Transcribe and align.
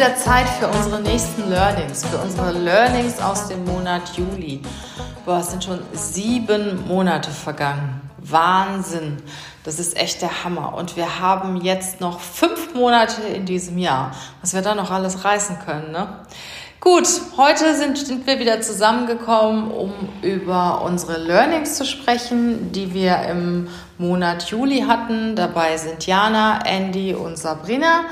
Wieder 0.00 0.16
Zeit 0.16 0.48
für 0.48 0.66
unsere 0.66 1.02
nächsten 1.02 1.50
Learnings, 1.50 2.06
für 2.06 2.16
unsere 2.16 2.52
Learnings 2.52 3.20
aus 3.20 3.48
dem 3.48 3.66
Monat 3.66 4.16
Juli. 4.16 4.62
Boah, 5.26 5.40
es 5.40 5.50
sind 5.50 5.62
schon 5.62 5.78
sieben 5.92 6.88
Monate 6.88 7.30
vergangen. 7.30 8.00
Wahnsinn. 8.16 9.18
Das 9.62 9.78
ist 9.78 9.94
echt 9.98 10.22
der 10.22 10.42
Hammer. 10.42 10.72
Und 10.72 10.96
wir 10.96 11.20
haben 11.20 11.60
jetzt 11.60 12.00
noch 12.00 12.18
fünf 12.18 12.72
Monate 12.72 13.20
in 13.20 13.44
diesem 13.44 13.76
Jahr, 13.76 14.12
was 14.40 14.54
wir 14.54 14.62
da 14.62 14.74
noch 14.74 14.90
alles 14.90 15.22
reißen 15.22 15.58
können. 15.66 15.92
Ne? 15.92 16.08
Gut, 16.80 17.06
heute 17.36 17.76
sind, 17.76 17.98
sind 17.98 18.26
wir 18.26 18.38
wieder 18.38 18.62
zusammengekommen, 18.62 19.70
um 19.70 19.92
über 20.22 20.80
unsere 20.80 21.18
Learnings 21.18 21.74
zu 21.74 21.84
sprechen, 21.84 22.72
die 22.72 22.94
wir 22.94 23.18
im 23.24 23.68
Monat 23.98 24.44
Juli 24.44 24.80
hatten. 24.88 25.36
Dabei 25.36 25.76
sind 25.76 26.06
Jana, 26.06 26.60
Andy 26.64 27.12
und 27.12 27.36
Sabrina. 27.36 28.04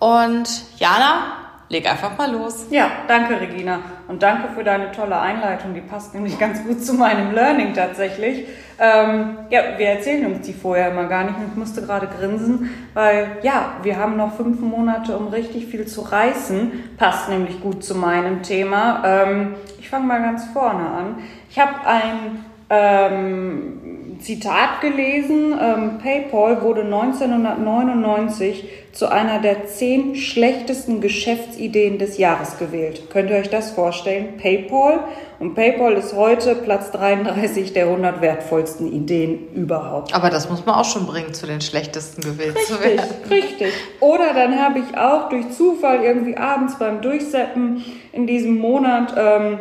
Und 0.00 0.78
Jana, 0.78 1.36
leg 1.68 1.88
einfach 1.88 2.18
mal 2.18 2.32
los. 2.32 2.66
Ja, 2.70 2.90
danke 3.06 3.40
Regina 3.40 3.78
und 4.08 4.22
danke 4.22 4.48
für 4.54 4.64
deine 4.64 4.90
tolle 4.90 5.20
Einleitung. 5.20 5.72
Die 5.72 5.80
passt 5.80 6.14
nämlich 6.14 6.38
ganz 6.38 6.64
gut 6.64 6.84
zu 6.84 6.94
meinem 6.94 7.32
Learning 7.32 7.74
tatsächlich. 7.74 8.46
Ähm, 8.78 9.38
ja, 9.50 9.60
wir 9.76 9.86
erzählen 9.86 10.26
uns 10.26 10.46
die 10.46 10.52
vorher 10.52 10.90
immer 10.90 11.04
gar 11.04 11.24
nicht 11.24 11.36
und 11.36 11.48
ich 11.52 11.56
musste 11.56 11.82
gerade 11.82 12.08
grinsen, 12.08 12.70
weil 12.94 13.38
ja, 13.42 13.74
wir 13.82 13.98
haben 13.98 14.16
noch 14.16 14.36
fünf 14.36 14.60
Monate, 14.60 15.16
um 15.16 15.28
richtig 15.28 15.66
viel 15.66 15.86
zu 15.86 16.00
reißen. 16.00 16.96
Passt 16.96 17.28
nämlich 17.28 17.60
gut 17.60 17.84
zu 17.84 17.94
meinem 17.94 18.42
Thema. 18.42 19.02
Ähm, 19.04 19.54
ich 19.78 19.88
fange 19.88 20.06
mal 20.06 20.22
ganz 20.22 20.46
vorne 20.46 20.86
an. 20.88 21.18
Ich 21.50 21.58
habe 21.60 21.86
ein 21.86 22.44
ähm, 22.70 23.99
Zitat 24.20 24.80
gelesen. 24.80 25.52
Ähm, 25.60 25.98
PayPal 25.98 26.62
wurde 26.62 26.82
1999 26.82 28.64
zu 28.92 29.10
einer 29.10 29.38
der 29.38 29.66
zehn 29.66 30.16
schlechtesten 30.16 31.00
Geschäftsideen 31.00 31.98
des 31.98 32.18
Jahres 32.18 32.58
gewählt. 32.58 33.10
Könnt 33.10 33.30
ihr 33.30 33.36
euch 33.36 33.50
das 33.50 33.70
vorstellen? 33.70 34.36
PayPal. 34.36 35.00
Und 35.38 35.54
PayPal 35.54 35.94
ist 35.94 36.14
heute 36.14 36.54
Platz 36.54 36.90
33 36.90 37.72
der 37.72 37.86
100 37.86 38.20
wertvollsten 38.20 38.92
Ideen 38.92 39.48
überhaupt. 39.54 40.14
Aber 40.14 40.28
das 40.28 40.50
muss 40.50 40.66
man 40.66 40.74
auch 40.74 40.84
schon 40.84 41.06
bringen, 41.06 41.32
zu 41.32 41.46
den 41.46 41.60
schlechtesten 41.60 42.20
gewählt 42.22 42.56
richtig, 42.56 42.76
zu 42.76 42.84
werden. 42.84 43.10
Richtig. 43.30 43.72
Oder 44.00 44.34
dann 44.34 44.58
habe 44.58 44.80
ich 44.80 44.98
auch 44.98 45.28
durch 45.30 45.50
Zufall 45.50 46.02
irgendwie 46.02 46.36
abends 46.36 46.78
beim 46.78 47.00
Durchseppen 47.00 47.84
in 48.12 48.26
diesem 48.26 48.58
Monat 48.58 49.14
ähm, 49.16 49.58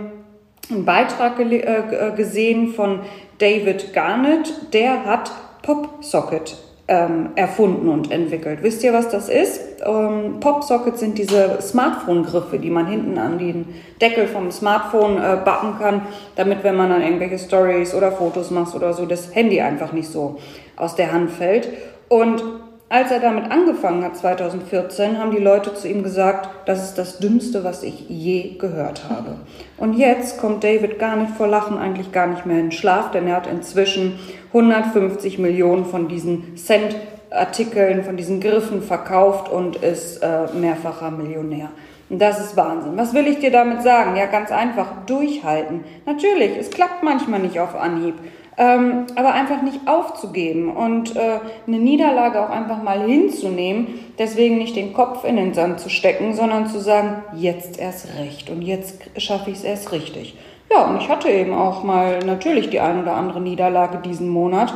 einen 0.72 0.86
Beitrag 0.86 1.40
äh, 1.40 2.12
gesehen 2.16 2.74
von 2.74 3.02
David 3.38 3.94
Garnett. 3.94 4.74
Der 4.74 5.06
hat 5.06 5.32
PopSocket 5.62 6.58
ähm, 6.88 7.30
erfunden 7.36 7.88
und 7.88 8.12
entwickelt. 8.12 8.60
Wisst 8.64 8.84
ihr, 8.84 8.94
was 8.94 9.10
das 9.10 9.30
ist? 9.30 9.62
Ähm, 9.86 10.40
PopSockets 10.40 11.00
sind 11.00 11.18
diese 11.18 11.62
Smartphone-Griffe, 11.62 12.58
die 12.58 12.72
man 12.72 12.88
hinten 12.88 13.20
an 13.20 13.38
den 13.38 13.68
Deckel 14.02 14.28
vom 14.28 14.52
Smartphone 14.52 15.18
äh, 15.18 15.38
backen 15.46 15.78
kann, 15.80 16.02
damit, 16.36 16.64
wenn 16.64 16.76
man 16.76 16.90
dann 16.90 17.04
irgendwelche 17.04 17.38
Stories 17.38 17.94
oder 17.94 18.12
Fotos 18.12 18.50
macht 18.50 18.74
oder 18.76 18.94
so, 18.94 19.06
das 19.06 19.36
Handy 19.36 19.62
einfach 19.62 19.94
nicht 19.94 20.10
so 20.10 20.40
aus 20.76 20.96
der 20.96 21.12
Hand 21.12 21.30
fällt. 21.30 21.70
Und 22.08 22.44
als 22.90 23.12
er 23.12 23.20
damit 23.20 23.52
angefangen 23.52 24.04
hat, 24.04 24.18
2014, 24.18 25.20
haben 25.20 25.30
die 25.30 25.42
Leute 25.42 25.76
zu 25.76 25.88
ihm 25.88 26.02
gesagt, 26.02 26.50
das 26.66 26.84
ist 26.84 26.98
das 26.98 27.20
Dümmste, 27.20 27.64
was 27.64 27.84
ich 27.84 28.10
je 28.10 28.56
gehört 28.58 29.08
habe. 29.10 29.36
Und 29.78 29.94
jetzt 29.94 30.40
kommt 30.40 30.64
David 30.64 30.98
gar 30.98 31.16
nicht 31.16 31.34
vor 31.36 31.48
Lachen 31.48 31.78
eigentlich 31.78 32.12
gar 32.12 32.26
nicht 32.26 32.48
mehr 32.48 32.60
in 32.60 32.72
Schlaf, 32.72 33.12
denn 33.12 33.28
er 33.28 33.36
hat 33.36 33.48
inzwischen 33.48 34.20
150 34.48 35.38
Millionen 35.38 35.86
von 35.86 36.08
diesen 36.08 36.58
Cent-Artikeln, 36.58 38.04
von 38.04 38.18
diesen 38.18 38.42
Griffen 38.42 38.82
verkauft 38.82 39.50
und 39.50 39.76
ist 39.76 40.24
äh, 40.24 40.48
mehrfacher 40.60 41.12
Millionär. 41.12 41.70
Das 42.10 42.40
ist 42.40 42.58
Wahnsinn. 42.58 42.98
Was 42.98 43.14
will 43.14 43.28
ich 43.28 43.40
dir 43.40 43.52
damit 43.52 43.84
sagen? 43.84 44.16
Ja, 44.16 44.26
ganz 44.26 44.52
einfach, 44.52 45.06
durchhalten. 45.06 45.84
Natürlich, 46.06 46.58
es 46.58 46.72
klappt 46.72 47.04
manchmal 47.04 47.40
nicht 47.40 47.60
auf 47.60 47.76
Anhieb 47.76 48.16
ähm, 48.60 49.08
aber 49.16 49.34
einfach 49.34 49.62
nicht 49.62 49.88
aufzugeben 49.88 50.70
und 50.70 51.16
äh, 51.16 51.40
eine 51.66 51.80
Niederlage 51.80 52.44
auch 52.44 52.50
einfach 52.50 52.84
mal 52.84 53.02
hinzunehmen, 53.02 53.88
deswegen 54.20 54.58
nicht 54.58 54.76
den 54.76 54.94
Kopf 54.94 55.24
in 55.24 55.38
den 55.38 55.54
Sand 55.54 55.80
zu 55.80 55.90
stecken, 55.90 56.34
sondern 56.34 56.68
zu 56.68 56.82
sagen, 56.82 57.24
jetzt 57.34 57.80
erst 57.80 58.10
recht 58.20 58.50
und 58.50 58.62
jetzt 58.62 59.02
schaffe 59.16 59.50
ich 59.50 59.60
es 59.60 59.64
erst 59.64 59.94
richtig. 59.94 60.38
Ja, 60.70 60.88
und 60.88 60.98
ich 61.00 61.08
hatte 61.08 61.30
eben 61.30 61.54
auch 61.54 61.84
mal 61.84 62.20
natürlich 62.20 62.70
die 62.70 62.82
ein 62.82 63.02
oder 63.02 63.16
andere 63.16 63.40
Niederlage 63.40 64.00
diesen 64.00 64.28
Monat 64.28 64.74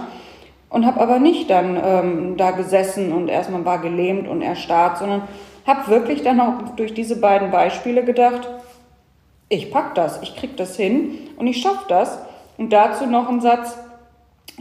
und 0.69 0.85
habe 0.85 1.01
aber 1.01 1.19
nicht 1.19 1.50
dann 1.50 1.77
ähm, 1.83 2.38
da 2.38 2.51
gesessen 2.51 3.11
und 3.11 3.27
erstmal 3.27 3.65
war 3.65 3.81
gelähmt 3.81 4.29
und 4.29 4.41
erstarrt, 4.41 4.97
sondern 4.97 5.23
habe 5.66 5.88
wirklich 5.88 6.24
dann 6.24 6.41
auch 6.41 6.75
durch 6.75 6.94
diese 6.94 7.19
beiden 7.19 7.51
Beispiele 7.51 8.03
gedacht, 8.03 8.50
ich 9.50 9.72
pack 9.72 9.96
das, 9.96 10.22
ich 10.22 10.35
krieg 10.35 10.57
das 10.57 10.75
hin 10.75 11.29
und 11.38 11.47
ich 11.47 11.62
schaffe 11.62 11.85
das. 11.88 12.19
Und 12.57 12.72
dazu 12.72 13.06
noch 13.06 13.29
ein 13.29 13.41
Satz, 13.41 13.78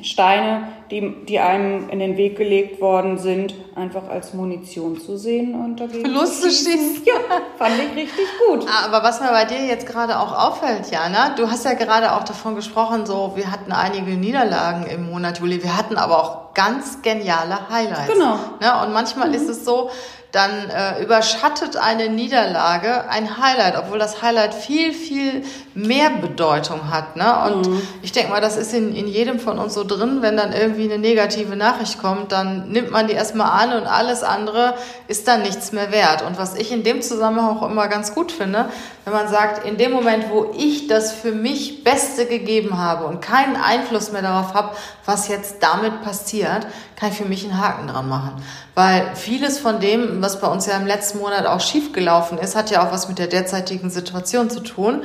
Steine, 0.02 0.68
die, 0.92 1.24
die 1.24 1.40
einem 1.40 1.88
in 1.88 2.00
den 2.00 2.18
Weg 2.18 2.36
gelegt 2.36 2.78
worden 2.82 3.16
sind, 3.16 3.54
einfach 3.74 4.10
als 4.10 4.34
Munition 4.34 5.00
zu 5.00 5.16
sehen 5.16 5.54
und 5.54 5.80
dagegen 5.80 6.10
Lust 6.10 6.42
zu 6.42 6.50
schießen. 6.50 7.02
Ja, 7.06 7.14
fand 7.56 7.76
ich 7.78 7.96
richtig 7.96 8.26
gut. 8.46 8.66
Aber 8.84 9.02
was 9.02 9.20
mir 9.20 9.30
bei 9.30 9.46
dir 9.46 9.64
jetzt 9.64 9.86
gerade 9.86 10.20
auch 10.20 10.32
auffällt, 10.32 10.90
Jana, 10.90 11.30
du 11.34 11.50
hast 11.50 11.64
ja 11.64 11.72
gerade 11.72 12.12
auch 12.12 12.24
davon 12.24 12.56
gesprochen, 12.56 13.06
so 13.06 13.32
wir 13.36 13.50
hatten 13.50 13.72
einige 13.72 14.12
Niederlagen 14.12 14.84
im 14.86 15.10
Monat 15.10 15.38
Juli, 15.38 15.62
wir 15.62 15.76
hatten 15.78 15.96
aber 15.96 16.18
auch 16.18 16.54
ganz 16.54 17.00
geniale 17.00 17.70
Highlights. 17.70 18.12
Genau. 18.12 18.38
Ne? 18.60 18.84
Und 18.84 18.92
manchmal 18.92 19.28
mhm. 19.28 19.34
ist 19.34 19.48
es 19.48 19.64
so, 19.64 19.88
dann 20.32 20.70
äh, 20.70 21.02
überschattet 21.02 21.76
eine 21.76 22.08
Niederlage 22.08 23.08
ein 23.08 23.36
Highlight, 23.36 23.76
obwohl 23.76 23.98
das 23.98 24.22
Highlight 24.22 24.54
viel, 24.54 24.94
viel 24.94 25.44
mehr 25.74 26.08
Bedeutung 26.08 26.90
hat. 26.90 27.16
Ne? 27.16 27.34
Und 27.46 27.68
mhm. 27.68 27.82
ich 28.00 28.12
denke 28.12 28.30
mal, 28.30 28.40
das 28.40 28.56
ist 28.56 28.72
in, 28.72 28.94
in 28.94 29.06
jedem 29.06 29.38
von 29.38 29.58
uns 29.58 29.74
so 29.74 29.84
drin, 29.84 30.22
wenn 30.22 30.38
dann 30.38 30.54
irgendwie 30.54 30.81
eine 30.84 30.98
negative 30.98 31.56
Nachricht 31.56 32.00
kommt, 32.00 32.32
dann 32.32 32.70
nimmt 32.70 32.90
man 32.90 33.06
die 33.06 33.14
erstmal 33.14 33.62
an 33.62 33.80
und 33.80 33.86
alles 33.86 34.22
andere 34.22 34.74
ist 35.08 35.28
dann 35.28 35.42
nichts 35.42 35.72
mehr 35.72 35.92
wert. 35.92 36.22
Und 36.22 36.38
was 36.38 36.54
ich 36.54 36.72
in 36.72 36.82
dem 36.82 37.02
Zusammenhang 37.02 37.58
auch 37.58 37.68
immer 37.68 37.88
ganz 37.88 38.14
gut 38.14 38.32
finde, 38.32 38.66
wenn 39.04 39.12
man 39.12 39.28
sagt, 39.28 39.66
in 39.66 39.76
dem 39.76 39.92
Moment, 39.92 40.30
wo 40.30 40.52
ich 40.56 40.86
das 40.86 41.12
für 41.12 41.32
mich 41.32 41.84
Beste 41.84 42.26
gegeben 42.26 42.78
habe 42.78 43.06
und 43.06 43.20
keinen 43.20 43.56
Einfluss 43.56 44.12
mehr 44.12 44.22
darauf 44.22 44.54
habe, 44.54 44.76
was 45.04 45.28
jetzt 45.28 45.62
damit 45.62 46.02
passiert, 46.02 46.66
kann 46.96 47.10
ich 47.10 47.16
für 47.16 47.24
mich 47.24 47.44
einen 47.44 47.60
Haken 47.60 47.88
dran 47.88 48.08
machen. 48.08 48.42
Weil 48.74 49.14
vieles 49.14 49.58
von 49.58 49.80
dem, 49.80 50.22
was 50.22 50.40
bei 50.40 50.46
uns 50.46 50.66
ja 50.66 50.76
im 50.76 50.86
letzten 50.86 51.18
Monat 51.18 51.46
auch 51.46 51.60
schiefgelaufen 51.60 52.38
ist, 52.38 52.56
hat 52.56 52.70
ja 52.70 52.86
auch 52.86 52.92
was 52.92 53.08
mit 53.08 53.18
der 53.18 53.26
derzeitigen 53.26 53.90
Situation 53.90 54.50
zu 54.50 54.60
tun. 54.60 55.02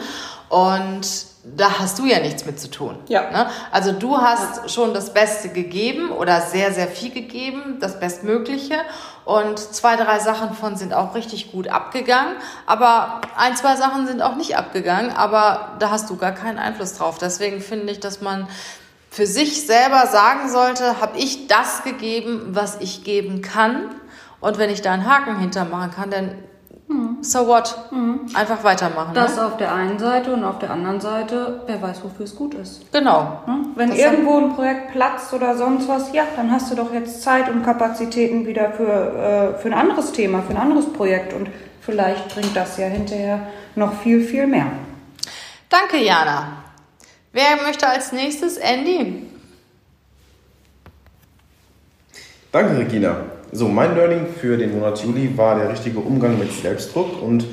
Und 0.49 1.07
da 1.56 1.80
hast 1.80 2.00
du 2.00 2.06
ja 2.06 2.19
nichts 2.19 2.46
mit 2.46 2.59
zu 2.59 2.70
tun. 2.70 2.97
Ja. 3.08 3.32
Ne? 3.32 3.49
Also 3.72 3.91
du 3.91 4.17
hast 4.17 4.72
schon 4.72 4.94
das 4.94 5.14
Beste 5.14 5.49
gegeben 5.49 6.11
oder 6.11 6.41
sehr, 6.41 6.73
sehr 6.73 6.88
viel 6.88 7.11
gegeben, 7.11 7.78
das 7.79 7.99
Bestmögliche. 7.99 8.76
Und 9.26 9.59
zwei, 9.59 9.96
drei 9.96 10.20
Sachen 10.20 10.53
von 10.53 10.76
sind 10.76 10.94
auch 10.94 11.16
richtig 11.16 11.52
gut 11.52 11.67
abgegangen. 11.67 12.35
Aber 12.66 13.22
ein, 13.38 13.55
zwei 13.55 13.76
Sachen 13.76 14.08
sind 14.08 14.22
auch 14.22 14.35
nicht 14.35 14.58
abgegangen. 14.58 15.11
Aber 15.11 15.76
da 15.79 15.90
hast 15.90 16.09
du 16.09 16.17
gar 16.17 16.34
keinen 16.34 16.59
Einfluss 16.59 16.97
drauf. 16.97 17.17
Deswegen 17.17 17.61
finde 17.61 17.91
ich, 17.91 18.00
dass 18.00 18.22
man 18.22 18.47
für 19.09 19.26
sich 19.26 19.66
selber 19.66 20.05
sagen 20.08 20.50
sollte, 20.50 21.02
habe 21.02 21.17
ich 21.17 21.47
das 21.47 21.84
gegeben, 21.84 22.50
was 22.50 22.78
ich 22.82 23.03
geben 23.03 23.41
kann. 23.41 23.96
Und 24.40 24.58
wenn 24.58 24.70
ich 24.70 24.82
da 24.82 24.93
einen 24.93 25.09
Haken 25.09 25.40
hintermachen 25.40 25.91
kann, 25.91 26.11
dann 26.11 26.35
mhm. 26.87 27.17
so 27.22 27.47
what? 27.47 27.75
Mhm. 27.91 28.22
Einfach 28.34 28.63
weitermachen. 28.63 29.13
Das 29.13 29.35
ne? 29.35 29.45
auf 29.45 29.57
der 29.57 29.73
einen 29.73 29.99
Seite 29.99 30.34
und 30.34 30.43
auf 30.43 30.59
der 30.59 30.72
anderen 30.72 30.99
Seite, 30.99 31.61
wer 31.66 31.81
weiß, 31.81 32.03
wofür 32.03 32.25
es 32.25 32.35
gut 32.35 32.53
ist. 32.53 32.91
Genau. 32.91 33.41
Ne? 33.45 33.66
Wenn 33.75 33.89
das 33.89 33.99
irgendwo 33.99 34.37
ein 34.37 34.55
Projekt 34.55 34.91
platzt 34.91 35.34
oder 35.34 35.55
sonst 35.55 35.87
was, 35.87 36.13
ja, 36.13 36.23
dann 36.35 36.51
hast 36.51 36.72
du 36.72 36.75
doch 36.75 36.93
jetzt 36.93 37.22
Zeit 37.22 37.49
und 37.49 37.63
Kapazitäten 37.63 38.45
wieder 38.45 38.72
für, 38.72 39.53
äh, 39.55 39.59
für 39.59 39.69
ein 39.69 39.73
anderes 39.73 40.11
Thema, 40.11 40.41
für 40.41 40.51
ein 40.51 40.57
anderes 40.57 40.91
Projekt. 40.93 41.34
Und 41.34 41.49
vielleicht 41.81 42.34
bringt 42.34 42.55
das 42.55 42.78
ja 42.78 42.87
hinterher 42.87 43.40
noch 43.75 43.93
viel, 44.01 44.22
viel 44.22 44.47
mehr. 44.47 44.67
Danke, 45.69 45.97
Jana. 45.97 46.63
Wer 47.33 47.61
möchte 47.66 47.87
als 47.87 48.11
nächstes? 48.11 48.57
Andy. 48.57 49.28
Danke, 52.51 52.78
Regina. 52.78 53.36
So, 53.57 53.67
mein 53.67 53.95
Learning 53.95 54.27
für 54.39 54.55
den 54.55 54.75
Monat 54.77 55.03
Juli 55.03 55.35
war 55.35 55.57
der 55.57 55.71
richtige 55.71 55.97
Umgang 55.97 56.37
mit 56.37 56.53
Selbstdruck 56.53 57.19
und 57.23 57.47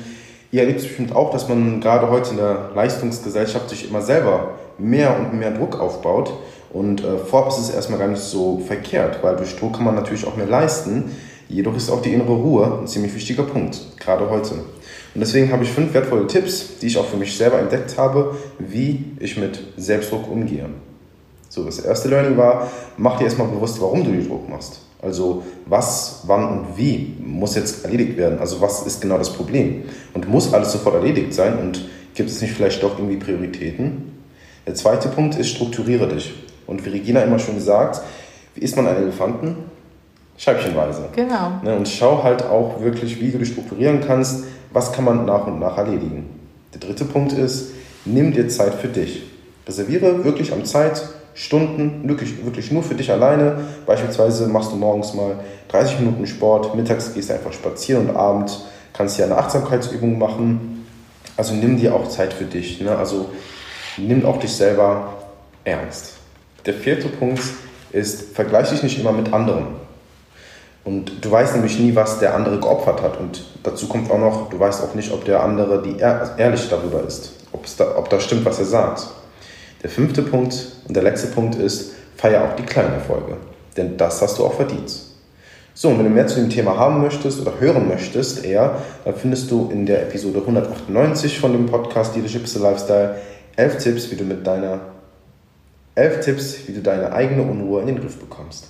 Ihr 0.51 0.61
erlebt 0.61 0.81
es 0.81 0.85
bestimmt 0.85 1.15
auch, 1.15 1.31
dass 1.31 1.49
man 1.49 1.81
gerade 1.81 2.11
heute 2.11 2.29
in 2.29 2.37
der 2.37 2.69
Leistungsgesellschaft 2.75 3.71
sich 3.71 3.89
immer 3.89 4.03
selber 4.03 4.51
mehr 4.77 5.17
und 5.17 5.33
mehr 5.33 5.49
Druck 5.49 5.79
aufbaut. 5.79 6.31
Und 6.71 7.03
äh, 7.03 7.17
vorab 7.17 7.49
ist 7.49 7.57
es 7.57 7.71
erstmal 7.71 7.97
gar 7.97 8.07
nicht 8.07 8.21
so 8.21 8.59
verkehrt, 8.59 9.23
weil 9.23 9.35
durch 9.35 9.57
Druck 9.57 9.77
kann 9.77 9.83
man 9.83 9.95
natürlich 9.95 10.27
auch 10.27 10.37
mehr 10.37 10.45
leisten. 10.45 11.05
Jedoch 11.49 11.75
ist 11.75 11.89
auch 11.89 12.03
die 12.03 12.13
innere 12.13 12.33
Ruhe 12.33 12.81
ein 12.81 12.87
ziemlich 12.87 13.15
wichtiger 13.15 13.43
Punkt, 13.43 13.97
gerade 13.99 14.29
heute. 14.29 14.53
Und 14.53 15.21
deswegen 15.21 15.51
habe 15.51 15.63
ich 15.63 15.71
fünf 15.71 15.91
wertvolle 15.95 16.27
Tipps, 16.27 16.77
die 16.77 16.85
ich 16.87 16.99
auch 16.99 17.07
für 17.07 17.17
mich 17.17 17.35
selber 17.35 17.57
entdeckt 17.57 17.97
habe, 17.97 18.35
wie 18.59 19.05
ich 19.19 19.37
mit 19.37 19.59
Selbstdruck 19.75 20.29
umgehe. 20.31 20.69
So, 21.49 21.63
das 21.63 21.79
erste 21.79 22.09
Learning 22.09 22.37
war, 22.37 22.69
mach 22.95 23.17
dir 23.17 23.23
erstmal 23.23 23.47
bewusst, 23.47 23.81
warum 23.81 24.03
du 24.03 24.11
den 24.11 24.27
Druck 24.27 24.47
machst. 24.47 24.84
Also 25.05 25.43
was, 25.65 26.23
wann 26.25 26.47
und 26.49 26.77
wie 26.77 27.15
muss 27.23 27.55
jetzt 27.55 27.85
erledigt 27.85 28.17
werden? 28.17 28.39
Also 28.39 28.59
was 28.61 28.85
ist 28.85 29.01
genau 29.01 29.17
das 29.17 29.31
Problem? 29.31 29.83
Und 30.13 30.27
muss 30.27 30.53
alles 30.53 30.71
sofort 30.71 30.95
erledigt 30.95 31.33
sein? 31.33 31.57
Und 31.59 31.85
gibt 32.15 32.29
es 32.29 32.41
nicht 32.41 32.53
vielleicht 32.53 32.83
doch 32.83 32.97
irgendwie 32.97 33.17
Prioritäten? 33.17 34.11
Der 34.65 34.75
zweite 34.75 35.09
Punkt 35.09 35.35
ist, 35.35 35.49
strukturiere 35.49 36.07
dich. 36.07 36.33
Und 36.65 36.83
wie 36.85 36.89
Regina 36.89 37.21
immer 37.21 37.39
schon 37.39 37.59
sagt, 37.59 38.01
wie 38.55 38.61
isst 38.61 38.75
man 38.75 38.87
einen 38.87 39.03
Elefanten? 39.03 39.55
Scheibchenweise. 40.37 41.09
Genau. 41.15 41.59
Ne, 41.63 41.75
und 41.75 41.87
schau 41.87 42.23
halt 42.23 42.43
auch 42.43 42.81
wirklich, 42.81 43.21
wie 43.21 43.31
du 43.31 43.37
dich 43.37 43.49
strukturieren 43.49 44.01
kannst, 44.05 44.43
was 44.73 44.91
kann 44.91 45.05
man 45.05 45.25
nach 45.25 45.47
und 45.47 45.59
nach 45.59 45.77
erledigen. 45.77 46.25
Der 46.73 46.81
dritte 46.81 47.05
Punkt 47.05 47.31
ist, 47.31 47.71
nimm 48.03 48.33
dir 48.33 48.49
Zeit 48.49 48.73
für 48.73 48.89
dich. 48.89 49.23
Reserviere 49.67 50.25
wirklich 50.25 50.51
am 50.51 50.65
Zeit 50.65 51.01
Stunden, 51.35 52.07
wirklich, 52.07 52.43
wirklich 52.43 52.71
nur 52.71 52.81
für 52.81 52.95
dich 52.95 53.11
alleine. 53.11 53.57
Beispielsweise 53.85 54.47
machst 54.47 54.71
du 54.71 54.77
morgens 54.77 55.13
mal 55.13 55.35
30 55.67 55.99
Minuten 55.99 56.25
Sport, 56.25 56.73
mittags 56.75 57.13
gehst 57.13 57.29
du 57.29 57.33
einfach 57.33 57.51
spazieren 57.51 58.09
und 58.09 58.15
abends 58.15 58.63
kannst 58.93 59.17
du 59.17 59.21
ja 59.21 59.27
eine 59.27 59.37
Achtsamkeitsübung 59.37 60.17
machen. 60.17 60.87
Also 61.35 61.53
nimm 61.53 61.77
dir 61.77 61.93
auch 61.93 62.07
Zeit 62.07 62.31
für 62.31 62.45
dich. 62.45 62.79
Ne? 62.79 62.95
Also 62.95 63.29
nimm 63.97 64.25
auch 64.25 64.39
dich 64.39 64.53
selber 64.53 65.13
ernst. 65.65 66.13
Der 66.65 66.73
vierte 66.73 67.09
Punkt 67.09 67.41
ist, 67.91 68.33
vergleiche 68.33 68.73
dich 68.73 68.83
nicht 68.83 68.99
immer 68.99 69.11
mit 69.11 69.33
anderen. 69.33 69.67
Und 70.85 71.25
du 71.25 71.31
weißt 71.31 71.55
nämlich 71.55 71.79
nie, 71.79 71.95
was 71.95 72.19
der 72.19 72.35
andere 72.35 72.59
geopfert 72.59 73.01
hat. 73.01 73.19
Und 73.19 73.43
dazu 73.63 73.87
kommt 73.87 74.09
auch 74.09 74.19
noch, 74.19 74.49
du 74.49 74.57
weißt 74.57 74.83
auch 74.83 74.93
nicht, 74.93 75.11
ob 75.11 75.25
der 75.25 75.43
andere 75.43 75.81
die 75.81 75.97
ehrlich 75.97 76.69
darüber 76.69 77.03
ist, 77.03 77.33
da, 77.77 77.97
ob 77.97 78.09
das 78.09 78.23
stimmt, 78.23 78.45
was 78.45 78.59
er 78.59 78.65
sagt. 78.65 79.07
Der 79.85 79.91
fünfte 79.91 80.23
Punkt 80.23 80.65
und 80.87 80.95
der 80.95 81.03
letzte 81.03 81.27
Punkt 81.27 81.53
ist, 81.53 81.91
feier 82.15 82.43
auch 82.43 82.55
die 82.55 82.63
kleinen 82.63 82.95
Erfolge. 82.95 83.37
Denn 83.77 83.97
das 83.97 84.19
hast 84.19 84.39
du 84.39 84.43
auch 84.43 84.55
verdient. 84.55 84.91
So, 85.75 85.89
und 85.89 85.99
wenn 85.99 86.05
du 86.05 86.09
mehr 86.09 86.25
zu 86.25 86.39
dem 86.39 86.49
Thema 86.49 86.75
haben 86.75 87.03
möchtest 87.03 87.39
oder 87.39 87.59
hören 87.59 87.87
möchtest 87.87 88.43
eher, 88.43 88.81
dann 89.03 89.13
findest 89.13 89.51
du 89.51 89.69
in 89.71 89.85
der 89.85 90.01
Episode 90.01 90.39
198 90.39 91.39
von 91.39 91.51
dem 91.51 91.67
Podcast 91.67 92.15
Leadership 92.15 92.45
is 92.45 92.57
a 92.57 92.67
Lifestyle 92.67 93.17
elf 93.57 93.77
Tipps, 93.77 94.09
wie 94.09 94.15
du 94.15 94.23
mit 94.23 94.47
deiner 94.47 94.79
elf 95.93 96.19
Tipps, 96.21 96.67
wie 96.67 96.73
du 96.73 96.81
deine 96.81 97.13
eigene 97.13 97.43
Unruhe 97.43 97.81
in 97.81 97.85
den 97.85 98.01
Griff 98.01 98.17
bekommst. 98.17 98.69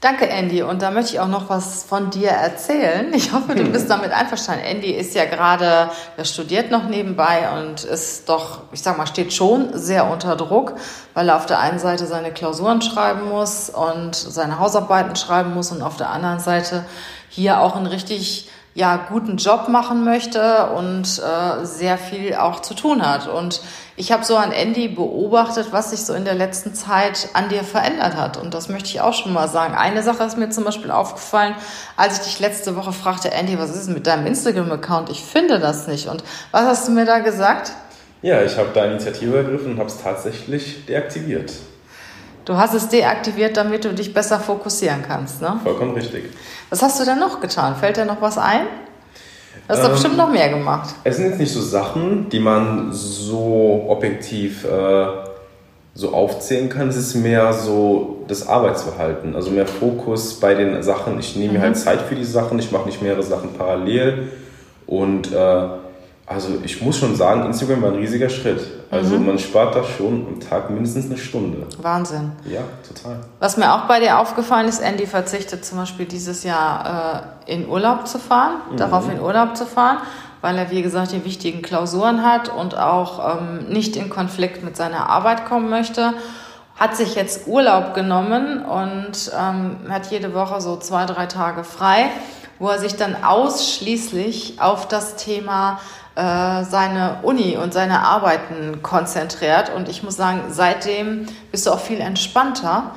Danke, 0.00 0.28
Andy. 0.28 0.62
Und 0.62 0.80
da 0.80 0.92
möchte 0.92 1.14
ich 1.14 1.20
auch 1.20 1.26
noch 1.26 1.50
was 1.50 1.82
von 1.82 2.10
dir 2.10 2.28
erzählen. 2.28 3.12
Ich 3.12 3.32
hoffe, 3.32 3.56
du 3.56 3.64
bist 3.64 3.90
damit 3.90 4.12
einverstanden. 4.12 4.64
Andy 4.64 4.92
ist 4.92 5.12
ja 5.16 5.24
gerade, 5.24 5.90
er 6.16 6.24
studiert 6.24 6.70
noch 6.70 6.84
nebenbei 6.84 7.48
und 7.58 7.82
ist 7.82 8.28
doch, 8.28 8.60
ich 8.70 8.80
sag 8.80 8.96
mal, 8.96 9.08
steht 9.08 9.32
schon 9.32 9.76
sehr 9.76 10.08
unter 10.08 10.36
Druck, 10.36 10.74
weil 11.14 11.28
er 11.28 11.34
auf 11.34 11.46
der 11.46 11.58
einen 11.58 11.80
Seite 11.80 12.06
seine 12.06 12.30
Klausuren 12.30 12.80
schreiben 12.80 13.28
muss 13.28 13.70
und 13.70 14.14
seine 14.14 14.60
Hausarbeiten 14.60 15.16
schreiben 15.16 15.52
muss 15.52 15.72
und 15.72 15.82
auf 15.82 15.96
der 15.96 16.10
anderen 16.10 16.38
Seite 16.38 16.84
hier 17.28 17.60
auch 17.60 17.74
ein 17.74 17.86
richtig 17.86 18.48
ja, 18.78 19.08
guten 19.08 19.38
Job 19.38 19.66
machen 19.66 20.04
möchte 20.04 20.68
und 20.70 21.02
äh, 21.18 21.64
sehr 21.64 21.98
viel 21.98 22.36
auch 22.36 22.62
zu 22.62 22.74
tun 22.74 23.04
hat. 23.04 23.26
Und 23.26 23.60
ich 23.96 24.12
habe 24.12 24.24
so 24.24 24.36
an 24.36 24.52
Andy 24.52 24.86
beobachtet, 24.86 25.72
was 25.72 25.90
sich 25.90 26.02
so 26.02 26.14
in 26.14 26.24
der 26.24 26.36
letzten 26.36 26.74
Zeit 26.74 27.30
an 27.32 27.48
dir 27.48 27.64
verändert 27.64 28.14
hat. 28.14 28.36
Und 28.36 28.54
das 28.54 28.68
möchte 28.68 28.88
ich 28.90 29.00
auch 29.00 29.14
schon 29.14 29.32
mal 29.32 29.48
sagen. 29.48 29.74
Eine 29.74 30.04
Sache 30.04 30.22
ist 30.22 30.38
mir 30.38 30.50
zum 30.50 30.62
Beispiel 30.62 30.92
aufgefallen, 30.92 31.56
als 31.96 32.20
ich 32.20 32.26
dich 32.26 32.38
letzte 32.38 32.76
Woche 32.76 32.92
fragte, 32.92 33.32
Andy, 33.32 33.58
was 33.58 33.74
ist 33.74 33.88
mit 33.88 34.06
deinem 34.06 34.26
Instagram-Account? 34.26 35.10
Ich 35.10 35.24
finde 35.24 35.58
das 35.58 35.88
nicht. 35.88 36.06
Und 36.06 36.22
was 36.52 36.62
hast 36.62 36.86
du 36.86 36.92
mir 36.92 37.04
da 37.04 37.18
gesagt? 37.18 37.72
Ja, 38.22 38.44
ich 38.44 38.56
habe 38.58 38.68
da 38.72 38.84
Initiative 38.84 39.38
ergriffen 39.38 39.72
und 39.72 39.78
habe 39.80 39.88
es 39.88 40.00
tatsächlich 40.00 40.86
deaktiviert. 40.86 41.52
Du 42.48 42.56
hast 42.56 42.72
es 42.72 42.88
deaktiviert, 42.88 43.58
damit 43.58 43.84
du 43.84 43.92
dich 43.92 44.14
besser 44.14 44.40
fokussieren 44.40 45.02
kannst, 45.06 45.42
ne? 45.42 45.60
Vollkommen 45.62 45.92
richtig. 45.92 46.30
Was 46.70 46.80
hast 46.80 46.98
du 46.98 47.04
denn 47.04 47.18
noch 47.18 47.40
getan? 47.42 47.76
Fällt 47.76 47.98
dir 47.98 48.06
noch 48.06 48.22
was 48.22 48.38
ein? 48.38 48.62
Du 49.66 49.74
hast 49.74 49.80
ähm, 49.80 49.84
doch 49.84 49.92
bestimmt 49.92 50.16
noch 50.16 50.30
mehr 50.30 50.48
gemacht. 50.48 50.94
Es 51.04 51.18
sind 51.18 51.26
jetzt 51.26 51.38
nicht 51.38 51.52
so 51.52 51.60
Sachen, 51.60 52.30
die 52.30 52.40
man 52.40 52.90
so 52.90 53.84
objektiv 53.88 54.64
äh, 54.64 55.06
so 55.92 56.14
aufzählen 56.14 56.70
kann. 56.70 56.88
Es 56.88 56.96
ist 56.96 57.16
mehr 57.16 57.52
so 57.52 58.24
das 58.28 58.48
Arbeitsverhalten, 58.48 59.36
also 59.36 59.50
mehr 59.50 59.66
Fokus 59.66 60.40
bei 60.40 60.54
den 60.54 60.82
Sachen. 60.82 61.20
Ich 61.20 61.36
nehme 61.36 61.52
mir 61.52 61.60
halt 61.60 61.72
mhm. 61.72 61.84
halt 61.86 61.98
Zeit 61.98 62.00
für 62.08 62.14
die 62.14 62.24
Sachen, 62.24 62.58
ich 62.58 62.72
mache 62.72 62.86
nicht 62.86 63.02
mehrere 63.02 63.22
Sachen 63.22 63.52
parallel 63.58 64.28
und 64.86 65.34
äh, 65.34 65.68
also 66.28 66.58
ich 66.62 66.82
muss 66.82 66.98
schon 66.98 67.16
sagen, 67.16 67.46
Instagram 67.46 67.82
war 67.82 67.90
ein 67.90 67.98
riesiger 67.98 68.28
Schritt. 68.28 68.60
Also 68.90 69.16
mhm. 69.16 69.26
man 69.26 69.38
spart 69.38 69.74
da 69.74 69.82
schon 69.82 70.26
am 70.26 70.40
Tag 70.40 70.68
mindestens 70.68 71.06
eine 71.06 71.16
Stunde. 71.16 71.66
Wahnsinn. 71.80 72.32
Ja, 72.44 72.60
total. 72.86 73.20
Was 73.40 73.56
mir 73.56 73.74
auch 73.74 73.86
bei 73.86 73.98
dir 74.00 74.18
aufgefallen 74.18 74.68
ist, 74.68 74.80
Andy 74.80 75.06
verzichtet 75.06 75.64
zum 75.64 75.78
Beispiel 75.78 76.04
dieses 76.04 76.44
Jahr 76.44 77.24
äh, 77.46 77.52
in 77.54 77.66
Urlaub 77.66 78.06
zu 78.06 78.18
fahren, 78.18 78.56
mhm. 78.70 78.76
darauf 78.76 79.10
in 79.10 79.20
Urlaub 79.20 79.56
zu 79.56 79.64
fahren, 79.64 79.98
weil 80.42 80.58
er, 80.58 80.70
wie 80.70 80.82
gesagt, 80.82 81.12
die 81.12 81.24
wichtigen 81.24 81.62
Klausuren 81.62 82.22
hat 82.22 82.50
und 82.50 82.76
auch 82.76 83.38
ähm, 83.38 83.68
nicht 83.68 83.96
in 83.96 84.10
Konflikt 84.10 84.62
mit 84.62 84.76
seiner 84.76 85.08
Arbeit 85.08 85.46
kommen 85.46 85.70
möchte. 85.70 86.12
Hat 86.76 86.94
sich 86.94 87.14
jetzt 87.14 87.48
Urlaub 87.48 87.94
genommen 87.94 88.64
und 88.64 89.32
ähm, 89.36 89.76
hat 89.88 90.10
jede 90.10 90.34
Woche 90.34 90.60
so 90.60 90.76
zwei, 90.76 91.06
drei 91.06 91.26
Tage 91.26 91.64
frei, 91.64 92.10
wo 92.58 92.68
er 92.68 92.78
sich 92.78 92.96
dann 92.96 93.24
ausschließlich 93.24 94.60
auf 94.60 94.86
das 94.86 95.16
Thema 95.16 95.80
äh, 96.18 96.64
seine 96.64 97.20
Uni 97.22 97.56
und 97.56 97.72
seine 97.72 98.00
Arbeiten 98.00 98.82
konzentriert. 98.82 99.70
Und 99.72 99.88
ich 99.88 100.02
muss 100.02 100.16
sagen, 100.16 100.40
seitdem 100.50 101.26
bist 101.52 101.64
du 101.66 101.70
auch 101.70 101.78
viel 101.78 102.00
entspannter. 102.00 102.90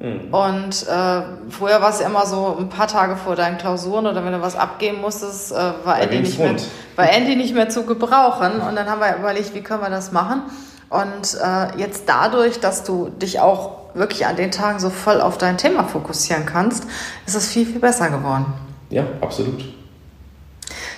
Mhm. 0.00 0.34
Und 0.34 0.88
äh, 0.88 1.22
früher 1.50 1.80
war 1.80 1.90
es 1.90 2.00
ja 2.00 2.06
immer 2.06 2.26
so 2.26 2.56
ein 2.58 2.68
paar 2.68 2.88
Tage 2.88 3.14
vor 3.14 3.36
deinen 3.36 3.58
Klausuren 3.58 4.08
oder 4.08 4.24
wenn 4.24 4.32
du 4.32 4.42
was 4.42 4.56
abgeben 4.56 5.00
musstest, 5.00 5.52
äh, 5.52 5.54
war, 5.84 6.00
Andy 6.00 6.18
nicht 6.18 6.36
mehr, 6.36 6.56
war 6.96 7.08
Andy 7.08 7.36
nicht 7.36 7.54
mehr 7.54 7.68
zu 7.68 7.86
gebrauchen. 7.86 8.60
Und 8.60 8.74
dann 8.74 8.90
haben 8.90 9.00
wir 9.00 9.14
überlegt, 9.18 9.54
wie 9.54 9.60
können 9.60 9.82
wir 9.82 9.90
das 9.90 10.10
machen. 10.10 10.42
Und 10.90 11.38
äh, 11.40 11.78
jetzt 11.78 12.08
dadurch, 12.08 12.58
dass 12.58 12.82
du 12.82 13.08
dich 13.08 13.38
auch 13.38 13.94
wirklich 13.94 14.26
an 14.26 14.34
den 14.34 14.50
Tagen 14.50 14.80
so 14.80 14.90
voll 14.90 15.20
auf 15.20 15.38
dein 15.38 15.58
Thema 15.58 15.84
fokussieren 15.84 16.44
kannst, 16.44 16.88
ist 17.24 17.36
es 17.36 17.46
viel, 17.46 17.66
viel 17.66 17.78
besser 17.78 18.10
geworden. 18.10 18.46
Ja, 18.90 19.04
absolut. 19.20 19.62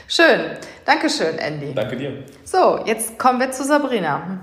Schön. 0.09 0.41
Dankeschön, 0.87 1.37
Andy. 1.39 1.75
Danke 1.75 1.97
dir. 1.97 2.25
So, 2.45 2.79
jetzt 2.87 3.19
kommen 3.19 3.41
wir 3.41 3.51
zu 3.51 3.65
Sabrina. 3.65 4.39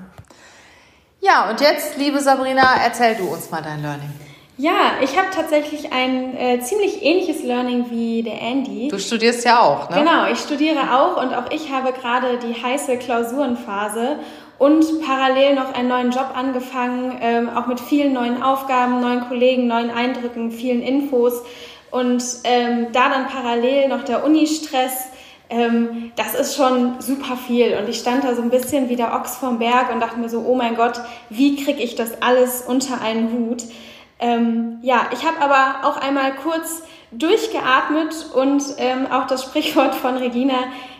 Ja, 1.21 1.49
und 1.49 1.61
jetzt, 1.61 1.97
liebe 1.97 2.19
Sabrina, 2.19 2.75
erzähl 2.83 3.15
du 3.15 3.29
uns 3.29 3.49
mal 3.49 3.61
dein 3.61 3.81
Learning. 3.81 4.09
Ja, 4.57 4.97
ich 5.01 5.17
habe 5.17 5.29
tatsächlich 5.33 5.91
ein 5.93 6.37
äh, 6.37 6.59
ziemlich 6.59 7.01
ähnliches 7.01 7.43
Learning 7.43 7.89
wie 7.89 8.21
der 8.21 8.39
Andy. 8.41 8.89
Du 8.89 8.99
studierst 8.99 9.45
ja 9.45 9.61
auch, 9.61 9.89
ne? 9.89 9.97
Genau, 9.97 10.27
ich 10.31 10.37
studiere 10.39 10.93
auch 10.93 11.19
und 11.19 11.33
auch 11.33 11.49
ich 11.49 11.71
habe 11.71 11.91
gerade 11.93 12.37
die 12.37 12.61
heiße 12.61 12.97
Klausurenphase 12.97 14.17
und 14.59 14.85
parallel 15.01 15.55
noch 15.55 15.73
einen 15.73 15.87
neuen 15.87 16.11
Job 16.11 16.31
angefangen, 16.35 17.17
ähm, 17.21 17.49
auch 17.55 17.67
mit 17.67 17.79
vielen 17.79 18.13
neuen 18.13 18.43
Aufgaben, 18.43 18.99
neuen 18.99 19.21
Kollegen, 19.27 19.65
neuen 19.67 19.89
Eindrücken, 19.89 20.51
vielen 20.51 20.83
Infos 20.83 21.41
und 21.89 22.23
ähm, 22.43 22.87
da 22.91 23.09
dann 23.09 23.27
parallel 23.27 23.87
noch 23.87 24.03
der 24.03 24.23
Uni-Stress 24.23 25.07
ähm, 25.53 26.11
das 26.15 26.33
ist 26.33 26.55
schon 26.55 26.99
super 26.99 27.37
viel. 27.37 27.77
Und 27.77 27.87
ich 27.87 27.99
stand 27.99 28.23
da 28.23 28.33
so 28.33 28.41
ein 28.41 28.49
bisschen 28.49 28.89
wie 28.89 28.95
der 28.95 29.13
Ochs 29.13 29.37
vom 29.37 29.59
Berg 29.59 29.93
und 29.93 29.99
dachte 29.99 30.19
mir 30.19 30.29
so, 30.29 30.39
oh 30.39 30.55
mein 30.55 30.75
Gott, 30.75 30.99
wie 31.29 31.63
kriege 31.63 31.81
ich 31.81 31.95
das 31.95 32.21
alles 32.21 32.63
unter 32.63 33.01
einen 33.01 33.31
Hut? 33.31 33.63
Ähm, 34.19 34.79
ja, 34.81 35.07
ich 35.11 35.23
habe 35.23 35.39
aber 35.39 35.87
auch 35.87 35.97
einmal 35.97 36.33
kurz 36.33 36.81
durchgeatmet 37.11 38.31
und 38.33 38.63
ähm, 38.77 39.05
auch 39.11 39.27
das 39.27 39.43
Sprichwort 39.43 39.93
von 39.93 40.17
Regina 40.17 40.55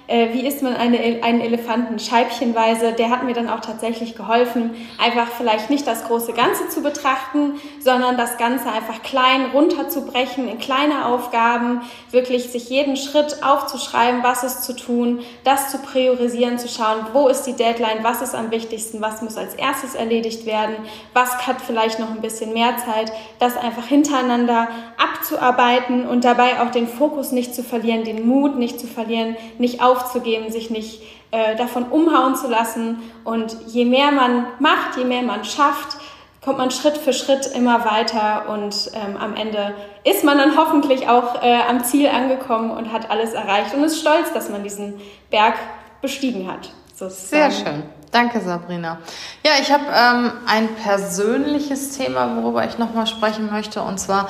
äh, 0.08 0.34
wie 0.34 0.46
isst 0.46 0.62
man 0.62 0.76
eine, 0.76 0.98
einen 1.24 1.40
Elefanten? 1.40 1.98
Scheibchenweise, 1.98 2.92
der 2.92 3.10
hat 3.10 3.24
mir 3.24 3.34
dann 3.34 3.50
auch 3.50 3.62
tatsächlich 3.62 4.16
geholfen, 4.16 4.72
einfach 5.02 5.28
vielleicht 5.28 5.70
nicht 5.70 5.88
das 5.88 6.06
große 6.06 6.34
Ganze 6.34 6.68
zu 6.68 6.82
betrachten, 6.82 7.54
sondern 7.80 8.18
das 8.18 8.38
Ganze 8.38 8.70
einfach 8.70 9.02
klein 9.02 9.46
runterzubrechen 9.54 10.48
in 10.50 10.60
kleine 10.60 11.06
Aufgaben, 11.06 11.82
wirklich 12.12 12.50
sich 12.50 12.70
jeden 12.70 12.98
Schritt 12.98 13.44
aufzuschreiben, 13.44 14.24
was 14.24 14.44
ist 14.44 14.66
zu 14.66 14.76
tun, 14.76 15.22
das 15.46 15.72
zu 15.72 15.78
priorisieren, 15.78 16.58
zu 16.58 16.68
schauen, 16.68 17.06
wo 17.14 17.30
ist 17.30 17.44
die 17.44 17.54
Deadline, 17.54 18.04
was 18.04 18.22
ist 18.22 18.36
am 18.36 18.52
wichtigsten, 18.52 19.02
was 19.02 19.22
muss 19.22 19.38
als 19.38 19.54
erstes 19.56 19.96
erledigt 19.96 20.46
werden, 20.46 20.76
was 21.14 21.48
hat 21.48 21.62
vielleicht 21.62 22.00
noch 22.00 22.12
ein 22.12 22.22
bisschen 22.22 22.52
mehr 22.52 22.76
Zeit, 22.78 23.14
das 23.40 23.56
einfach 23.56 23.86
hintereinander 23.86 24.68
abzuarbeiten 24.98 26.06
und 26.08 26.26
dabei 26.26 26.62
auch 26.62 26.72
den 26.72 26.88
Fokus 26.88 27.32
nicht 27.32 27.56
zu 27.56 27.64
verlieren, 27.64 28.04
den 28.04 28.28
Mut 28.28 28.58
nicht 28.58 28.80
zu 28.80 28.88
verlieren, 28.88 29.38
nicht 29.58 29.82
auf 29.82 29.93
aufzugeben, 29.94 30.52
sich 30.52 30.70
nicht 30.70 31.02
äh, 31.32 31.56
davon 31.56 31.86
umhauen 31.86 32.36
zu 32.36 32.48
lassen. 32.48 33.02
Und 33.24 33.56
je 33.68 33.86
mehr 33.86 34.12
man 34.12 34.46
macht, 34.60 34.98
je 34.98 35.06
mehr 35.06 35.22
man 35.24 35.46
schafft, 35.46 35.98
kommt 36.44 36.58
man 36.58 36.72
Schritt 36.72 36.98
für 36.98 37.14
Schritt 37.14 37.48
immer 37.56 37.86
weiter 37.86 38.50
und 38.50 38.92
ähm, 38.94 39.16
am 39.18 39.34
Ende 39.36 39.74
ist 40.04 40.24
man 40.24 40.38
dann 40.38 40.58
hoffentlich 40.58 41.08
auch 41.08 41.42
äh, 41.42 41.62
am 41.70 41.84
Ziel 41.84 42.10
angekommen 42.10 42.72
und 42.72 42.92
hat 42.92 43.10
alles 43.10 43.34
erreicht 43.34 43.74
und 43.74 43.84
ist 43.84 44.00
stolz, 44.00 44.34
dass 44.34 44.50
man 44.50 44.62
diesen 44.62 45.00
Berg 45.30 45.56
bestiegen 46.02 46.52
hat. 46.52 46.72
Sozusagen. 46.94 47.52
Sehr 47.52 47.52
schön. 47.52 47.84
Danke, 48.12 48.42
Sabrina. 48.42 49.00
Ja, 49.44 49.54
ich 49.60 49.72
habe 49.72 49.86
ähm, 49.86 50.32
ein 50.46 50.70
persönliches 50.76 51.98
Thema, 51.98 52.36
worüber 52.36 52.64
ich 52.66 52.78
nochmal 52.78 53.08
sprechen 53.08 53.50
möchte. 53.50 53.82
Und 53.82 54.00
zwar, 54.00 54.30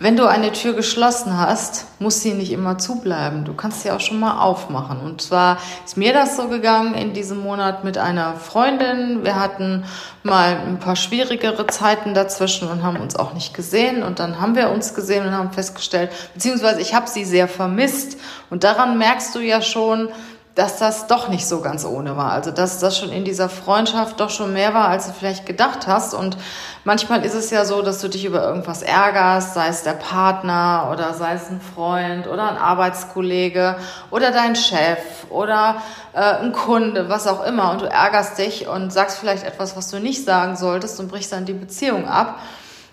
wenn 0.00 0.16
du 0.16 0.28
eine 0.28 0.52
Tür 0.52 0.74
geschlossen 0.74 1.36
hast, 1.36 1.86
muss 1.98 2.22
sie 2.22 2.32
nicht 2.32 2.52
immer 2.52 2.78
zubleiben. 2.78 3.44
Du 3.44 3.52
kannst 3.52 3.82
sie 3.82 3.90
auch 3.90 3.98
schon 3.98 4.20
mal 4.20 4.40
aufmachen. 4.40 5.00
Und 5.00 5.20
zwar 5.20 5.58
ist 5.84 5.96
mir 5.96 6.12
das 6.12 6.36
so 6.36 6.46
gegangen 6.46 6.94
in 6.94 7.14
diesem 7.14 7.38
Monat 7.38 7.82
mit 7.82 7.98
einer 7.98 8.34
Freundin. 8.34 9.24
Wir 9.24 9.34
hatten 9.34 9.84
mal 10.22 10.56
ein 10.56 10.78
paar 10.78 10.94
schwierigere 10.94 11.66
Zeiten 11.66 12.14
dazwischen 12.14 12.68
und 12.68 12.84
haben 12.84 12.98
uns 12.98 13.16
auch 13.16 13.34
nicht 13.34 13.54
gesehen. 13.54 14.04
Und 14.04 14.20
dann 14.20 14.40
haben 14.40 14.54
wir 14.54 14.70
uns 14.70 14.94
gesehen 14.94 15.26
und 15.26 15.32
haben 15.32 15.50
festgestellt, 15.50 16.12
beziehungsweise 16.32 16.80
ich 16.80 16.94
habe 16.94 17.08
sie 17.08 17.24
sehr 17.24 17.48
vermisst. 17.48 18.18
Und 18.50 18.62
daran 18.62 18.98
merkst 18.98 19.34
du 19.34 19.40
ja 19.40 19.60
schon, 19.62 20.10
dass 20.58 20.76
das 20.76 21.06
doch 21.06 21.28
nicht 21.28 21.46
so 21.46 21.60
ganz 21.60 21.84
ohne 21.84 22.16
war. 22.16 22.32
Also 22.32 22.50
dass 22.50 22.80
das 22.80 22.98
schon 22.98 23.12
in 23.12 23.24
dieser 23.24 23.48
Freundschaft 23.48 24.18
doch 24.18 24.28
schon 24.28 24.52
mehr 24.52 24.74
war, 24.74 24.88
als 24.88 25.06
du 25.06 25.12
vielleicht 25.12 25.46
gedacht 25.46 25.86
hast. 25.86 26.14
Und 26.14 26.36
manchmal 26.82 27.24
ist 27.24 27.34
es 27.34 27.52
ja 27.52 27.64
so, 27.64 27.80
dass 27.80 28.00
du 28.00 28.08
dich 28.08 28.24
über 28.24 28.42
irgendwas 28.42 28.82
ärgerst, 28.82 29.54
sei 29.54 29.68
es 29.68 29.84
der 29.84 29.92
Partner 29.92 30.88
oder 30.92 31.14
sei 31.14 31.34
es 31.34 31.48
ein 31.48 31.60
Freund 31.60 32.26
oder 32.26 32.50
ein 32.50 32.56
Arbeitskollege 32.56 33.76
oder 34.10 34.32
dein 34.32 34.56
Chef 34.56 34.98
oder 35.30 35.76
äh, 36.12 36.18
ein 36.18 36.50
Kunde, 36.50 37.08
was 37.08 37.28
auch 37.28 37.46
immer. 37.46 37.70
Und 37.70 37.82
du 37.82 37.86
ärgerst 37.86 38.36
dich 38.36 38.66
und 38.66 38.92
sagst 38.92 39.20
vielleicht 39.20 39.44
etwas, 39.44 39.76
was 39.76 39.92
du 39.92 40.00
nicht 40.00 40.24
sagen 40.24 40.56
solltest 40.56 40.98
und 40.98 41.06
brichst 41.06 41.32
dann 41.32 41.44
die 41.44 41.52
Beziehung 41.52 42.08
ab. 42.08 42.40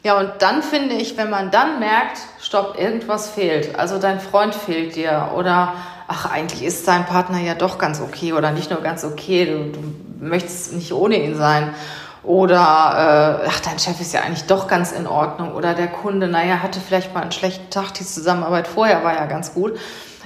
Ja, 0.04 0.20
und 0.20 0.34
dann 0.38 0.62
finde 0.62 0.94
ich, 0.94 1.18
wenn 1.18 1.32
man 1.32 1.50
dann 1.50 1.80
merkt, 1.80 2.20
stopp, 2.40 2.80
irgendwas 2.80 3.28
fehlt, 3.28 3.76
also 3.76 3.98
dein 3.98 4.20
Freund 4.20 4.54
fehlt 4.54 4.96
dir 4.96 5.32
oder 5.36 5.74
ach, 6.08 6.32
eigentlich 6.32 6.64
ist 6.64 6.88
dein 6.88 7.06
Partner 7.06 7.40
ja 7.40 7.56
doch 7.56 7.78
ganz 7.78 8.02
okay 8.02 8.34
oder 8.34 8.52
nicht 8.52 8.70
nur 8.70 8.82
ganz 8.82 9.04
okay, 9.04 9.46
du, 9.46 9.72
du 9.72 10.26
möchtest 10.26 10.74
nicht 10.74 10.94
ohne 10.94 11.24
ihn 11.24 11.36
sein. 11.36 11.74
Oder, 12.24 13.44
äh, 13.44 13.48
ach, 13.48 13.60
dein 13.60 13.78
Chef 13.78 14.02
ist 14.02 14.14
ja 14.14 14.22
eigentlich 14.22 14.46
doch 14.46 14.68
ganz 14.68 14.92
in 14.92 15.06
Ordnung. 15.06 15.54
Oder 15.54 15.76
der 15.76 15.88
Kunde, 15.88 16.28
naja, 16.28 16.64
hatte 16.64 16.80
vielleicht 16.80 17.14
mal 17.14 17.22
einen 17.22 17.32
schlechten 17.32 17.70
Tag, 17.70 17.94
die 17.94 18.06
Zusammenarbeit 18.06 18.68
vorher 18.68 19.04
war 19.04 19.14
ja 19.14 19.26
ganz 19.28 19.54
gut. 19.54 19.78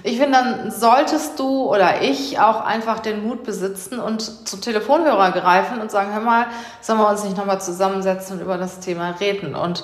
Ich 0.03 0.17
finde, 0.17 0.31
dann 0.31 0.71
solltest 0.71 1.37
du 1.39 1.69
oder 1.69 2.01
ich 2.01 2.39
auch 2.39 2.61
einfach 2.61 2.99
den 2.99 3.27
Mut 3.27 3.43
besitzen 3.43 3.99
und 3.99 4.47
zum 4.47 4.61
Telefonhörer 4.61 5.31
greifen 5.31 5.81
und 5.81 5.91
sagen, 5.91 6.13
hör 6.13 6.21
mal, 6.21 6.45
sollen 6.79 6.99
wir 6.99 7.09
uns 7.09 7.25
nicht 7.25 7.35
nochmal 7.35 7.59
zusammensetzen 7.59 8.37
und 8.37 8.41
über 8.41 8.57
das 8.57 8.79
Thema 8.79 9.15
reden? 9.19 9.55
Und 9.55 9.83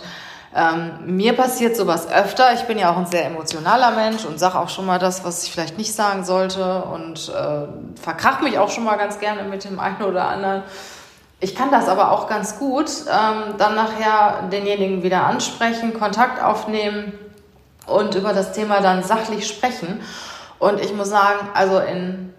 ähm, 0.55 0.91
mir 1.05 1.33
passiert 1.33 1.75
sowas 1.75 2.09
öfter. 2.09 2.53
Ich 2.53 2.63
bin 2.63 2.77
ja 2.79 2.89
auch 2.89 2.97
ein 2.97 3.07
sehr 3.07 3.25
emotionaler 3.25 3.91
Mensch 3.91 4.23
und 4.23 4.39
sage 4.39 4.57
auch 4.57 4.69
schon 4.69 4.85
mal 4.85 4.99
das, 4.99 5.25
was 5.25 5.43
ich 5.43 5.51
vielleicht 5.51 5.77
nicht 5.77 5.93
sagen 5.93 6.23
sollte 6.23 6.83
und 6.83 7.27
äh, 7.27 7.99
verkrach 8.01 8.39
mich 8.39 8.57
auch 8.57 8.69
schon 8.69 8.85
mal 8.85 8.95
ganz 8.95 9.19
gerne 9.19 9.43
mit 9.43 9.65
dem 9.65 9.81
einen 9.81 10.01
oder 10.01 10.29
anderen. 10.29 10.63
Ich 11.41 11.55
kann 11.55 11.71
das 11.71 11.89
aber 11.89 12.11
auch 12.11 12.29
ganz 12.29 12.57
gut, 12.57 12.89
ähm, 13.11 13.55
dann 13.57 13.75
nachher 13.75 14.43
denjenigen 14.49 15.03
wieder 15.03 15.25
ansprechen, 15.25 15.93
Kontakt 15.93 16.41
aufnehmen 16.41 17.11
und 17.85 18.15
über 18.15 18.31
das 18.31 18.53
Thema 18.53 18.79
dann 18.79 19.03
sachlich 19.03 19.45
sprechen. 19.45 19.99
Und 20.57 20.79
ich 20.79 20.93
muss 20.93 21.09
sagen, 21.09 21.49
also 21.53 21.79
in 21.79 22.33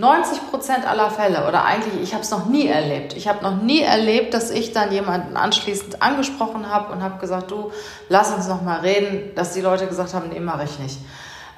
90 0.00 0.50
Prozent 0.50 0.88
aller 0.88 1.10
Fälle 1.10 1.46
oder 1.46 1.66
eigentlich, 1.66 2.02
ich 2.02 2.14
habe 2.14 2.22
es 2.22 2.30
noch 2.30 2.46
nie 2.46 2.66
erlebt. 2.66 3.12
Ich 3.12 3.28
habe 3.28 3.42
noch 3.42 3.56
nie 3.60 3.82
erlebt, 3.82 4.32
dass 4.32 4.50
ich 4.50 4.72
dann 4.72 4.90
jemanden 4.92 5.36
anschließend 5.36 6.00
angesprochen 6.00 6.70
habe 6.70 6.90
und 6.90 7.02
habe 7.02 7.18
gesagt, 7.18 7.50
du, 7.50 7.70
lass 8.08 8.32
uns 8.32 8.48
noch 8.48 8.62
mal 8.62 8.80
reden, 8.80 9.34
dass 9.34 9.52
die 9.52 9.60
Leute 9.60 9.86
gesagt 9.86 10.14
haben, 10.14 10.30
nee, 10.30 10.40
mache 10.40 10.64
ich 10.64 10.78
nicht. 10.78 10.98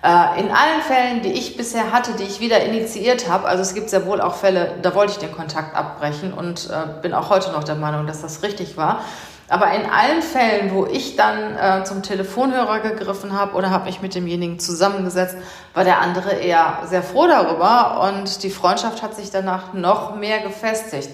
Äh, 0.02 0.40
in 0.40 0.50
allen 0.50 0.82
Fällen, 0.82 1.22
die 1.22 1.30
ich 1.30 1.56
bisher 1.56 1.92
hatte, 1.92 2.14
die 2.14 2.24
ich 2.24 2.40
wieder 2.40 2.60
initiiert 2.64 3.30
habe, 3.30 3.46
also 3.46 3.62
es 3.62 3.74
gibt 3.74 3.90
sehr 3.90 4.06
wohl 4.06 4.20
auch 4.20 4.34
Fälle, 4.34 4.74
da 4.82 4.96
wollte 4.96 5.12
ich 5.12 5.18
den 5.18 5.30
Kontakt 5.30 5.76
abbrechen 5.76 6.32
und 6.32 6.68
äh, 6.68 7.00
bin 7.00 7.14
auch 7.14 7.30
heute 7.30 7.52
noch 7.52 7.62
der 7.62 7.76
Meinung, 7.76 8.08
dass 8.08 8.22
das 8.22 8.42
richtig 8.42 8.76
war. 8.76 9.04
Aber 9.52 9.70
in 9.74 9.84
allen 9.84 10.22
Fällen, 10.22 10.72
wo 10.72 10.86
ich 10.86 11.14
dann 11.14 11.58
äh, 11.58 11.84
zum 11.84 12.02
Telefonhörer 12.02 12.80
gegriffen 12.80 13.38
habe 13.38 13.54
oder 13.54 13.68
habe 13.68 13.84
mich 13.84 14.00
mit 14.00 14.14
demjenigen 14.14 14.58
zusammengesetzt, 14.58 15.36
war 15.74 15.84
der 15.84 16.00
andere 16.00 16.30
eher 16.30 16.78
sehr 16.86 17.02
froh 17.02 17.26
darüber 17.26 18.08
und 18.08 18.44
die 18.44 18.48
Freundschaft 18.48 19.02
hat 19.02 19.14
sich 19.14 19.30
danach 19.30 19.74
noch 19.74 20.16
mehr 20.16 20.40
gefestigt. 20.40 21.10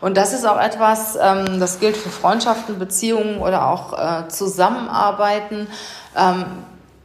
Und 0.00 0.16
das 0.16 0.32
ist 0.32 0.46
auch 0.46 0.58
etwas, 0.58 1.18
ähm, 1.20 1.60
das 1.60 1.80
gilt 1.80 1.98
für 1.98 2.08
Freundschaften, 2.08 2.78
Beziehungen 2.78 3.40
oder 3.40 3.68
auch 3.68 3.92
äh, 3.92 4.28
Zusammenarbeiten. 4.28 5.66
Ähm, 6.16 6.46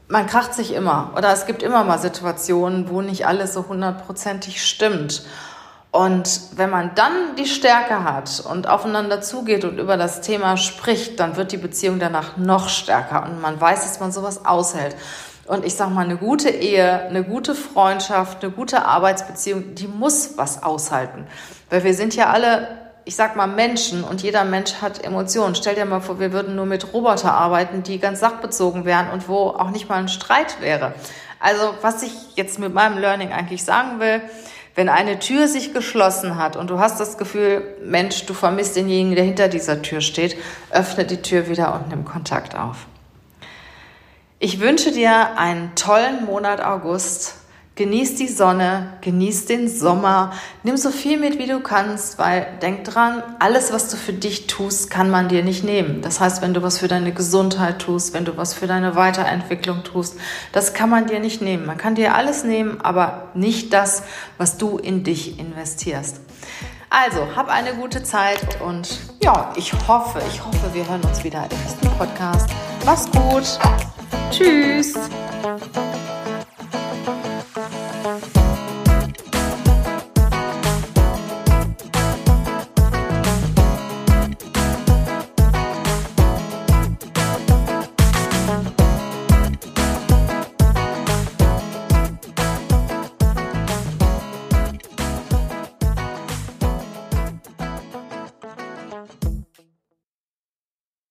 man 0.07 0.25
kracht 0.25 0.53
sich 0.53 0.73
immer 0.73 1.11
oder 1.17 1.33
es 1.33 1.45
gibt 1.45 1.63
immer 1.63 1.83
mal 1.83 1.99
Situationen, 1.99 2.89
wo 2.89 3.01
nicht 3.01 3.27
alles 3.27 3.53
so 3.53 3.67
hundertprozentig 3.67 4.65
stimmt. 4.65 5.23
Und 5.97 6.41
wenn 6.55 6.69
man 6.69 6.91
dann 6.93 7.35
die 7.39 7.47
Stärke 7.47 8.03
hat 8.03 8.43
und 8.47 8.69
aufeinander 8.69 9.19
zugeht 9.19 9.65
und 9.65 9.79
über 9.79 9.97
das 9.97 10.21
Thema 10.21 10.55
spricht, 10.55 11.19
dann 11.19 11.37
wird 11.37 11.51
die 11.51 11.57
Beziehung 11.57 11.97
danach 11.97 12.37
noch 12.37 12.69
stärker 12.69 13.23
und 13.23 13.41
man 13.41 13.59
weiß, 13.59 13.81
dass 13.81 13.99
man 13.99 14.11
sowas 14.11 14.45
aushält. 14.45 14.95
Und 15.47 15.65
ich 15.65 15.73
sage 15.73 15.89
mal, 15.89 16.05
eine 16.05 16.17
gute 16.17 16.51
Ehe, 16.51 17.01
eine 17.07 17.23
gute 17.23 17.55
Freundschaft, 17.55 18.43
eine 18.43 18.53
gute 18.53 18.85
Arbeitsbeziehung, 18.85 19.73
die 19.73 19.87
muss 19.87 20.37
was 20.37 20.61
aushalten. 20.61 21.25
Weil 21.71 21.83
wir 21.83 21.95
sind 21.95 22.15
ja 22.15 22.29
alle, 22.29 22.67
ich 23.05 23.15
sag 23.15 23.35
mal, 23.35 23.47
Menschen 23.47 24.03
und 24.03 24.21
jeder 24.21 24.43
Mensch 24.45 24.75
hat 24.83 25.03
Emotionen. 25.03 25.55
Stell 25.55 25.73
dir 25.73 25.85
mal 25.85 26.01
vor, 26.01 26.19
wir 26.19 26.31
würden 26.31 26.55
nur 26.55 26.67
mit 26.67 26.93
Roboter 26.93 27.33
arbeiten, 27.33 27.81
die 27.81 27.97
ganz 27.97 28.19
sachbezogen 28.19 28.85
wären 28.85 29.09
und 29.09 29.27
wo 29.27 29.47
auch 29.47 29.71
nicht 29.71 29.89
mal 29.89 29.97
ein 29.97 30.09
Streit 30.09 30.61
wäre. 30.61 30.93
Also 31.39 31.73
was 31.81 32.03
ich 32.03 32.11
jetzt 32.35 32.59
mit 32.59 32.71
meinem 32.71 32.99
Learning 32.99 33.31
eigentlich 33.31 33.65
sagen 33.65 33.99
will, 33.99 34.21
wenn 34.77 34.89
eine 34.89 35.17
Tür 35.17 35.47
sich 35.47 35.73
geschlossen 35.73 36.37
hat 36.37 36.55
und 36.55 36.69
du 36.69 36.77
hast 36.77 36.99
das 36.99 37.17
Gefühl, 37.17 37.63
Mensch, 37.83 38.27
du 38.27 38.35
vermisst 38.35 38.75
denjenigen, 38.75 39.15
der 39.15 39.25
hinter 39.25 39.47
dieser 39.47 39.81
Tür 39.81 40.01
steht, 40.01 40.37
öffne 40.69 41.03
die 41.03 41.23
Tür 41.23 41.49
wieder 41.49 41.73
und 41.73 41.89
nimm 41.89 42.05
Kontakt 42.05 42.55
auf. 42.55 42.85
Ich 44.37 44.59
wünsche 44.59 44.91
dir 44.91 45.35
einen 45.35 45.73
tollen 45.73 46.25
Monat 46.25 46.63
August 46.63 47.37
Genieß 47.77 48.15
die 48.15 48.27
Sonne, 48.27 48.93
genieß 49.01 49.45
den 49.45 49.69
Sommer, 49.69 50.33
nimm 50.63 50.77
so 50.77 50.89
viel 50.89 51.19
mit, 51.19 51.37
wie 51.37 51.45
du 51.45 51.59
kannst, 51.59 52.17
weil 52.17 52.47
denk 52.59 52.85
dran, 52.85 53.21
alles, 53.37 53.71
was 53.71 53.87
du 53.89 53.97
für 53.97 54.13
dich 54.13 54.47
tust, 54.47 54.89
kann 54.89 55.11
man 55.11 55.29
dir 55.29 55.43
nicht 55.43 55.63
nehmen. 55.63 56.01
Das 56.01 56.19
heißt, 56.19 56.41
wenn 56.41 56.55
du 56.55 56.63
was 56.63 56.79
für 56.79 56.87
deine 56.87 57.13
Gesundheit 57.13 57.77
tust, 57.77 58.15
wenn 58.15 58.25
du 58.25 58.35
was 58.35 58.55
für 58.55 58.65
deine 58.65 58.95
Weiterentwicklung 58.95 59.83
tust, 59.83 60.15
das 60.53 60.73
kann 60.73 60.89
man 60.89 61.05
dir 61.05 61.19
nicht 61.19 61.43
nehmen. 61.43 61.67
Man 61.67 61.77
kann 61.77 61.93
dir 61.93 62.15
alles 62.15 62.43
nehmen, 62.43 62.81
aber 62.81 63.29
nicht 63.35 63.71
das, 63.73 64.01
was 64.39 64.57
du 64.57 64.79
in 64.79 65.03
dich 65.03 65.37
investierst. 65.37 66.19
Also, 66.89 67.27
hab 67.35 67.47
eine 67.47 67.75
gute 67.75 68.01
Zeit 68.01 68.59
und 68.59 68.97
ja, 69.21 69.53
ich 69.55 69.71
hoffe, 69.87 70.19
ich 70.27 70.43
hoffe, 70.43 70.73
wir 70.73 70.89
hören 70.89 71.01
uns 71.01 71.23
wieder 71.23 71.43
im 71.43 71.57
nächsten 71.59 71.89
Podcast. 71.95 72.49
Mach's 72.85 73.05
gut. 73.11 73.59
Tschüss. 74.31 74.95